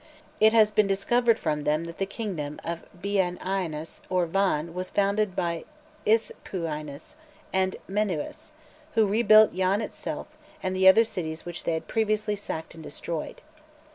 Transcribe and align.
It 0.39 0.51
has 0.51 0.71
been 0.71 0.87
discovered 0.87 1.37
from 1.37 1.61
them 1.61 1.83
that 1.85 1.99
the 1.99 2.07
kingdom 2.07 2.59
of 2.63 2.85
Biainas 2.99 4.01
or 4.09 4.25
Van 4.25 4.73
was 4.73 4.89
founded 4.89 5.35
by 5.35 5.63
Ispuinis 6.07 7.13
and 7.53 7.75
Menuas, 7.87 8.51
who 8.95 9.05
rebuilt 9.05 9.53
Yan 9.53 9.79
itself 9.79 10.25
and 10.63 10.75
the 10.75 10.87
other 10.87 11.03
cities 11.03 11.45
which 11.45 11.65
they 11.65 11.73
had 11.75 11.87
previously 11.87 12.35
sacked 12.35 12.73
and 12.73 12.81
destroyed. 12.83 13.43